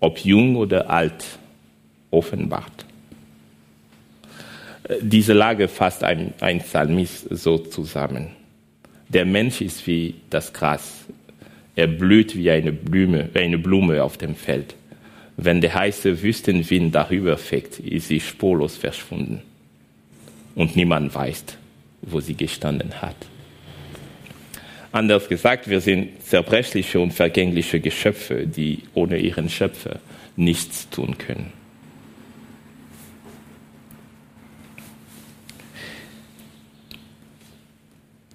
ob 0.00 0.18
jung 0.18 0.56
oder 0.56 0.90
alt, 0.90 1.24
offenbart. 2.10 2.84
Diese 5.00 5.32
Lage 5.32 5.68
fasst 5.68 6.04
ein, 6.04 6.34
ein 6.40 6.60
Psalmist 6.60 7.28
so 7.30 7.56
zusammen. 7.56 8.28
Der 9.08 9.24
Mensch 9.24 9.60
ist 9.60 9.86
wie 9.86 10.16
das 10.28 10.52
Gras. 10.52 11.04
Er 11.74 11.86
blüht 11.86 12.36
wie 12.36 12.50
eine 12.50 12.72
Blume, 12.72 13.30
eine 13.34 13.58
Blume 13.58 14.02
auf 14.02 14.18
dem 14.18 14.34
Feld. 14.34 14.74
Wenn 15.44 15.60
der 15.60 15.74
heiße 15.74 16.22
Wüstenwind 16.22 16.94
darüber 16.94 17.36
fegt, 17.36 17.80
ist 17.80 18.06
sie 18.06 18.20
spurlos 18.20 18.76
verschwunden. 18.76 19.42
Und 20.54 20.76
niemand 20.76 21.12
weiß, 21.12 21.44
wo 22.02 22.20
sie 22.20 22.34
gestanden 22.34 23.02
hat. 23.02 23.16
Anders 24.92 25.28
gesagt, 25.28 25.68
wir 25.68 25.80
sind 25.80 26.22
zerbrechliche 26.22 27.00
und 27.00 27.12
vergängliche 27.12 27.80
Geschöpfe, 27.80 28.46
die 28.46 28.84
ohne 28.94 29.18
ihren 29.18 29.48
Schöpfer 29.48 29.98
nichts 30.36 30.88
tun 30.90 31.18
können. 31.18 31.52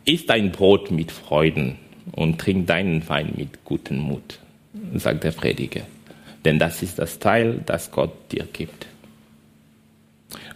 Iss 0.03 0.25
dein 0.25 0.51
Brot 0.51 0.91
mit 0.91 1.13
Freuden 1.13 1.77
und 2.11 2.39
trink 2.39 2.67
deinen 2.67 3.07
Wein 3.07 3.31
mit 3.37 3.63
gutem 3.63 3.99
Mut, 3.99 4.39
sagt 4.95 5.23
der 5.23 5.31
Prediger. 5.31 5.83
Denn 6.47 6.59
das 6.59 6.81
ist 6.81 6.97
das 6.97 7.19
Teil, 7.19 7.59
das 7.65 7.91
Gott 7.91 8.31
dir 8.31 8.47
gibt. 8.53 8.87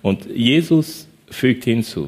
Und 0.02 0.26
Jesus 0.26 1.06
fügt 1.30 1.66
hinzu, 1.66 2.08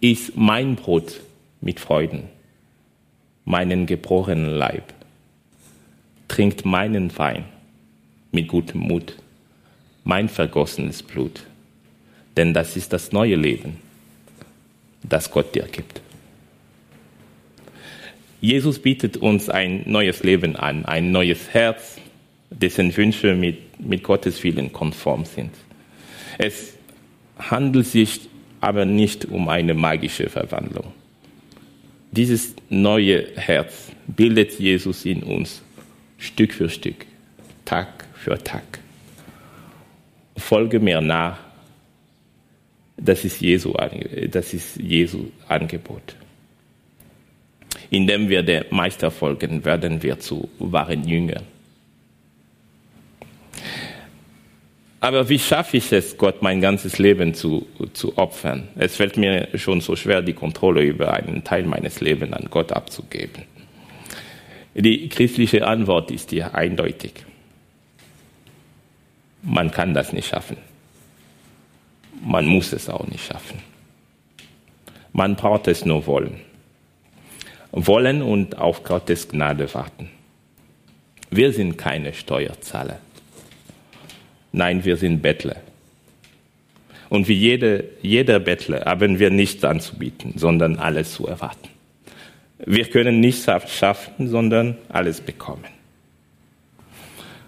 iss 0.00 0.32
mein 0.34 0.74
Brot 0.74 1.20
mit 1.60 1.78
Freuden, 1.78 2.24
meinen 3.44 3.86
gebrochenen 3.86 4.50
Leib, 4.50 4.92
trinkt 6.26 6.64
meinen 6.64 7.16
Wein 7.16 7.44
mit 8.32 8.48
gutem 8.48 8.80
Mut, 8.80 9.14
mein 10.02 10.28
vergossenes 10.28 11.04
Blut, 11.04 11.44
denn 12.36 12.54
das 12.54 12.76
ist 12.76 12.92
das 12.92 13.12
neue 13.12 13.36
Leben 13.36 13.76
das 15.04 15.30
Gott 15.30 15.54
dir 15.54 15.68
gibt. 15.70 16.00
Jesus 18.40 18.78
bietet 18.78 19.16
uns 19.16 19.48
ein 19.48 19.82
neues 19.86 20.22
Leben 20.22 20.56
an, 20.56 20.84
ein 20.84 21.10
neues 21.10 21.48
Herz, 21.50 21.96
dessen 22.50 22.96
Wünsche 22.96 23.34
mit, 23.34 23.80
mit 23.80 24.02
Gottes 24.02 24.42
Willen 24.44 24.72
konform 24.72 25.24
sind. 25.24 25.50
Es 26.38 26.74
handelt 27.38 27.86
sich 27.86 28.20
aber 28.60 28.84
nicht 28.84 29.26
um 29.26 29.48
eine 29.48 29.74
magische 29.74 30.28
Verwandlung. 30.28 30.92
Dieses 32.10 32.54
neue 32.70 33.26
Herz 33.36 33.90
bildet 34.06 34.58
Jesus 34.58 35.04
in 35.04 35.22
uns 35.22 35.62
Stück 36.16 36.54
für 36.54 36.68
Stück, 36.68 37.06
Tag 37.64 38.06
für 38.14 38.38
Tag. 38.42 38.78
Folge 40.36 40.80
mir 40.80 41.00
nach 41.00 41.38
das 43.00 43.24
ist 43.24 43.40
Jesu, 43.40 43.74
das 44.30 44.52
ist 44.54 44.76
Jesu 44.76 45.30
Angebot. 45.46 46.16
Indem 47.90 48.28
wir 48.28 48.42
dem 48.42 48.64
Meister 48.70 49.10
folgen, 49.10 49.64
werden 49.64 50.02
wir 50.02 50.18
zu 50.18 50.48
wahren 50.58 51.06
Jüngern. 51.08 51.44
Aber 55.00 55.28
wie 55.28 55.38
schaffe 55.38 55.76
ich 55.76 55.92
es, 55.92 56.18
Gott 56.18 56.42
mein 56.42 56.60
ganzes 56.60 56.98
Leben 56.98 57.32
zu, 57.32 57.66
zu 57.92 58.18
opfern? 58.18 58.68
Es 58.76 58.96
fällt 58.96 59.16
mir 59.16 59.48
schon 59.54 59.80
so 59.80 59.94
schwer, 59.94 60.22
die 60.22 60.32
Kontrolle 60.32 60.82
über 60.82 61.12
einen 61.12 61.44
Teil 61.44 61.64
meines 61.64 62.00
Lebens 62.00 62.32
an 62.32 62.48
Gott 62.50 62.72
abzugeben. 62.72 63.44
Die 64.74 65.08
christliche 65.08 65.66
Antwort 65.66 66.10
ist 66.10 66.30
hier 66.30 66.54
eindeutig. 66.54 67.12
Man 69.42 69.70
kann 69.70 69.94
das 69.94 70.12
nicht 70.12 70.28
schaffen 70.28 70.56
man 72.22 72.46
muss 72.46 72.72
es 72.72 72.88
auch 72.88 73.06
nicht 73.06 73.24
schaffen. 73.24 73.60
Man 75.12 75.36
braucht 75.36 75.68
es 75.68 75.84
nur 75.84 76.06
wollen. 76.06 76.40
Wollen 77.72 78.22
und 78.22 78.58
auf 78.58 78.82
Gottes 78.82 79.28
Gnade 79.28 79.72
warten. 79.74 80.10
Wir 81.30 81.52
sind 81.52 81.76
keine 81.76 82.14
Steuerzahler. 82.14 82.98
Nein, 84.52 84.84
wir 84.84 84.96
sind 84.96 85.20
Bettler. 85.20 85.56
Und 87.10 87.28
wie 87.28 87.34
jede, 87.34 87.84
jeder 88.02 88.38
Bettler 88.38 88.84
haben 88.84 89.18
wir 89.18 89.30
nichts 89.30 89.64
anzubieten, 89.64 90.34
sondern 90.36 90.76
alles 90.76 91.12
zu 91.12 91.26
erwarten. 91.26 91.68
Wir 92.64 92.84
können 92.86 93.20
nichts 93.20 93.46
schaffen, 93.68 94.28
sondern 94.28 94.76
alles 94.88 95.20
bekommen. 95.20 95.64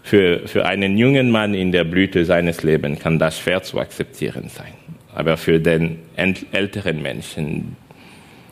Für, 0.02 0.46
für 0.48 0.66
einen 0.66 0.96
jungen 0.96 1.30
Mann 1.30 1.54
in 1.54 1.72
der 1.72 1.84
Blüte 1.84 2.24
seines 2.24 2.62
Lebens 2.62 3.00
kann 3.00 3.18
das 3.18 3.38
schwer 3.38 3.62
zu 3.62 3.78
akzeptieren 3.78 4.48
sein. 4.48 4.72
Aber 5.14 5.36
für 5.36 5.60
den 5.60 5.98
älteren 6.16 7.02
Menschen, 7.02 7.76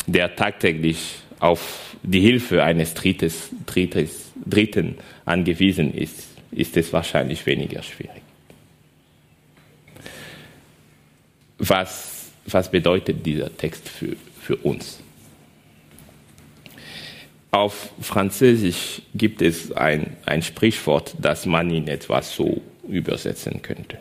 der 0.09 0.35
tagtäglich 0.35 1.21
auf 1.39 1.97
die 2.03 2.21
Hilfe 2.21 2.65
eines 2.65 2.95
Drittes, 2.95 3.51
Drittes, 3.67 4.33
Dritten 4.45 4.97
angewiesen 5.25 5.93
ist, 5.95 6.29
ist 6.51 6.77
es 6.77 6.93
wahrscheinlich 6.93 7.45
weniger 7.47 7.83
schwierig. 7.83 8.23
Was, 11.59 12.31
was 12.47 12.71
bedeutet 12.71 13.25
dieser 13.27 13.55
Text 13.55 13.89
für, 13.89 14.17
für 14.41 14.57
uns? 14.57 15.01
Auf 17.51 17.93
Französisch 18.01 19.03
gibt 19.15 19.43
es 19.43 19.73
ein, 19.73 20.17
ein 20.25 20.43
Sprichwort, 20.43 21.15
das 21.21 21.45
man 21.45 21.71
in 21.71 21.89
etwas 21.89 22.35
so 22.35 22.63
übersetzen 22.89 23.61
könnte. 23.61 23.99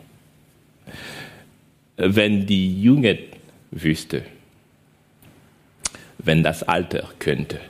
Wenn 1.96 2.46
die 2.46 2.80
Jugend 2.80 3.20
wüsste, 3.70 4.24
wenn 6.18 6.42
das 6.42 6.62
Alter 6.62 7.08
könnte. 7.18 7.60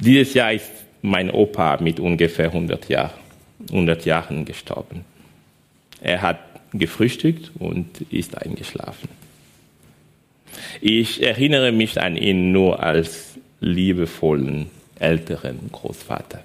Dieses 0.00 0.34
Jahr 0.34 0.52
ist 0.52 0.70
mein 1.02 1.30
Opa 1.30 1.78
mit 1.80 2.00
ungefähr 2.00 2.46
100, 2.46 2.88
Jahr, 2.88 3.14
100 3.70 4.04
Jahren 4.04 4.44
gestorben. 4.44 5.04
Er 6.00 6.22
hat 6.22 6.38
gefrühstückt 6.72 7.52
und 7.58 8.00
ist 8.10 8.36
eingeschlafen. 8.36 9.08
Ich 10.80 11.22
erinnere 11.22 11.72
mich 11.72 12.00
an 12.00 12.16
ihn 12.16 12.52
nur 12.52 12.82
als 12.82 13.34
liebevollen 13.60 14.66
älteren 14.98 15.70
Großvater. 15.72 16.42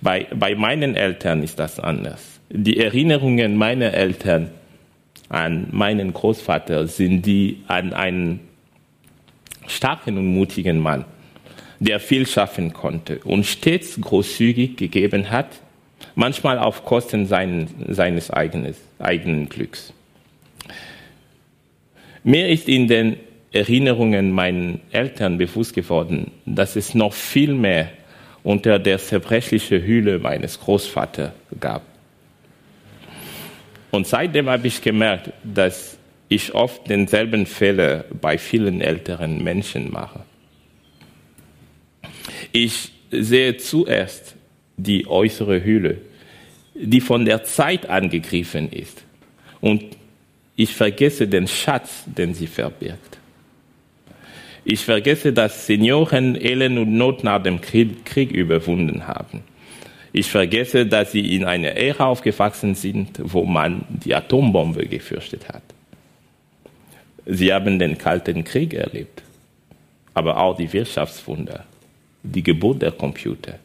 Bei, 0.00 0.26
bei 0.34 0.54
meinen 0.54 0.94
Eltern 0.94 1.42
ist 1.42 1.58
das 1.58 1.80
anders. 1.80 2.40
Die 2.50 2.78
Erinnerungen 2.78 3.56
meiner 3.56 3.92
Eltern 3.92 4.50
an 5.28 5.68
meinen 5.72 6.12
Großvater 6.12 6.86
sind 6.86 7.22
die 7.26 7.62
an 7.66 7.92
einen 7.92 8.40
starken 9.66 10.16
und 10.16 10.26
mutigen 10.26 10.78
Mann, 10.78 11.04
der 11.80 12.00
viel 12.00 12.26
schaffen 12.26 12.72
konnte 12.72 13.20
und 13.24 13.44
stets 13.44 14.00
großzügig 14.00 14.76
gegeben 14.76 15.30
hat, 15.30 15.48
manchmal 16.14 16.58
auf 16.58 16.84
Kosten 16.84 17.26
sein, 17.26 17.68
seines 17.88 18.30
eigenes, 18.30 18.80
eigenen 18.98 19.48
Glücks. 19.48 19.92
Mir 22.24 22.48
ist 22.48 22.68
in 22.68 22.88
den 22.88 23.16
Erinnerungen 23.52 24.32
meinen 24.32 24.80
Eltern 24.90 25.38
bewusst 25.38 25.74
geworden, 25.74 26.32
dass 26.44 26.76
es 26.76 26.94
noch 26.94 27.12
viel 27.12 27.54
mehr 27.54 27.90
unter 28.42 28.78
der 28.78 28.98
zerbrechlichen 28.98 29.82
Hülle 29.82 30.18
meines 30.18 30.60
Großvaters 30.60 31.32
gab. 31.60 31.82
Und 33.90 34.06
seitdem 34.06 34.48
habe 34.48 34.66
ich 34.66 34.82
gemerkt, 34.82 35.32
dass 35.42 35.96
ich 36.28 36.54
oft 36.54 36.88
denselben 36.88 37.46
Fehler 37.46 38.04
bei 38.20 38.36
vielen 38.36 38.80
älteren 38.80 39.42
Menschen 39.42 39.90
mache. 39.90 40.20
Ich 42.52 42.92
sehe 43.10 43.56
zuerst 43.56 44.34
die 44.76 45.06
äußere 45.06 45.64
Hülle, 45.64 45.98
die 46.74 47.00
von 47.00 47.24
der 47.24 47.44
Zeit 47.44 47.88
angegriffen 47.88 48.70
ist. 48.70 49.04
Und 49.60 49.84
ich 50.54 50.74
vergesse 50.74 51.26
den 51.26 51.48
Schatz, 51.48 52.04
den 52.06 52.34
sie 52.34 52.46
verbirgt. 52.46 53.18
Ich 54.64 54.84
vergesse, 54.84 55.32
dass 55.32 55.66
Senioren 55.66 56.36
Elend 56.36 56.78
und 56.78 56.92
Not 56.92 57.24
nach 57.24 57.42
dem 57.42 57.60
Krieg, 57.60 58.30
überwunden 58.32 59.06
haben. 59.06 59.42
Ich 60.12 60.30
vergesse, 60.30 60.86
dass 60.86 61.12
sie 61.12 61.34
in 61.34 61.44
einer 61.44 61.72
Ära 61.76 62.06
aufgewachsen 62.06 62.74
sind, 62.74 63.20
wo 63.22 63.44
man 63.44 63.84
die 63.88 64.14
Atombombe 64.14 64.86
gefürchtet 64.86 65.48
hat. 65.48 65.62
Sie 67.26 67.52
haben 67.52 67.78
den 67.78 67.98
Kalten 67.98 68.42
Krieg 68.42 68.72
erlebt, 68.72 69.22
aber 70.14 70.38
auch 70.38 70.56
die 70.56 70.72
Wirtschaftswunder, 70.72 71.64
die 72.22 72.42
Geburt 72.42 72.80
der 72.80 72.92
Computer, 72.92 73.58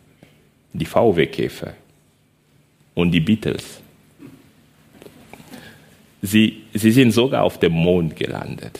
die 0.74 0.86
VW-Käfer 0.86 1.74
und 2.94 3.12
die 3.12 3.22
Beatles. 3.22 3.80
Sie, 6.22 6.64
sie 6.74 6.92
sind 6.92 7.12
sogar 7.12 7.44
auf 7.44 7.60
dem 7.60 7.74
Mond 7.74 8.16
gelandet. 8.16 8.80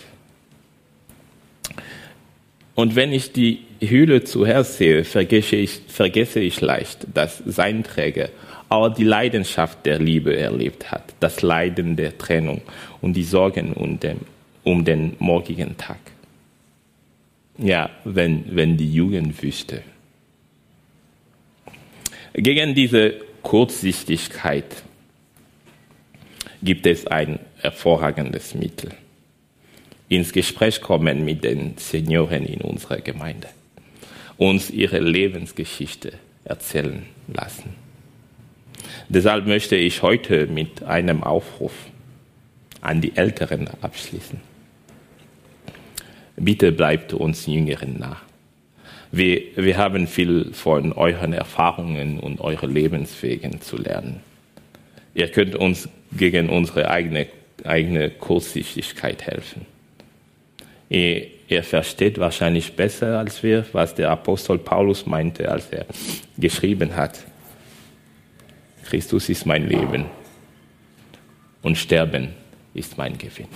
Und 2.76 2.96
wenn 2.96 3.14
ich 3.14 3.32
die 3.32 3.60
Hülle 3.82 4.24
zuerst 4.24 4.78
sehe, 4.78 5.04
vergesse 5.04 5.58
ich, 5.58 5.82
vergesse 5.88 6.40
ich 6.40 6.60
leicht, 6.62 7.08
dass 7.14 7.42
sein 7.46 7.84
Träger 7.84 8.30
auch 8.70 8.90
die 8.90 9.04
Leidenschaft 9.04 9.86
der 9.86 10.00
Liebe 10.00 10.36
erlebt 10.36 10.92
hat, 10.92 11.14
das 11.20 11.42
Leiden 11.44 11.96
der 11.96 12.18
Trennung 12.18 12.62
und 13.02 13.14
die 13.14 13.24
Sorgen 13.24 13.74
um 13.74 14.00
den, 14.00 14.22
um 14.64 14.84
den 14.84 15.16
morgigen 15.20 15.78
Tag. 15.78 16.00
Ja, 17.60 17.92
wenn, 18.04 18.46
wenn 18.56 18.78
die 18.78 18.92
Jugend 18.92 19.42
wüsste. 19.44 19.84
Gegen 22.34 22.74
diese 22.74 23.14
Kurzsichtigkeit 23.44 24.66
gibt 26.64 26.88
es 26.88 27.06
ein 27.06 27.38
hervorragendes 27.62 28.56
Mittel. 28.56 28.90
Ins 30.14 30.32
Gespräch 30.32 30.80
kommen 30.80 31.26
mit 31.26 31.44
den 31.44 31.76
Senioren 31.78 32.46
in 32.46 32.62
unserer 32.62 33.02
Gemeinde, 33.02 33.48
uns 34.38 34.70
ihre 34.70 35.00
Lebensgeschichte 35.00 36.14
erzählen 36.46 37.02
lassen. 37.34 37.74
Deshalb 39.10 39.48
möchte 39.48 39.76
ich 39.76 40.04
heute 40.04 40.46
mit 40.46 40.84
einem 40.84 41.24
Aufruf 41.24 41.74
an 42.82 43.02
die 43.02 43.18
Älteren 43.18 43.68
abschließen. 43.82 44.40
Bitte 46.36 46.72
bleibt 46.72 47.14
uns 47.14 47.48
Jüngeren 47.48 47.98
nah. 47.98 48.22
Wir, 49.12 49.42
wir 49.56 49.78
haben 49.78 50.06
viel 50.06 50.54
von 50.54 50.94
euren 50.94 51.34
Erfahrungen 51.34 52.20
und 52.20 52.40
euren 52.40 52.72
Lebenswegen 52.72 53.62
zu 53.62 53.78
lernen. 53.78 54.20
Ihr 55.16 55.30
könnt 55.30 55.56
uns 55.56 55.90
gegen 56.16 56.50
unsere 56.50 56.92
eigene, 56.92 57.26
eigene 57.64 58.12
Kurzsichtigkeit 58.12 59.24
helfen. 59.24 59.73
Ihr, 60.94 61.26
ihr 61.48 61.64
versteht 61.64 62.20
wahrscheinlich 62.20 62.76
besser 62.76 63.18
als 63.18 63.42
wir, 63.42 63.66
was 63.74 63.96
der 63.96 64.12
Apostel 64.12 64.60
Paulus 64.60 65.08
meinte, 65.08 65.50
als 65.50 65.68
er 65.72 65.88
geschrieben 66.38 66.96
hat. 66.96 67.20
Christus 68.86 69.28
ist 69.28 69.48
mein 69.48 69.68
Leben 69.68 70.06
und 71.64 71.80
Sterben 71.80 72.36
ist 72.76 72.96
mein 72.96 73.18
Gewinn. 73.18 73.48